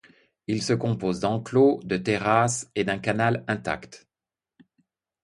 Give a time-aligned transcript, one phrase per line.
[0.47, 4.07] Il se compose d'enclos, de terrasses et d'un canal intact.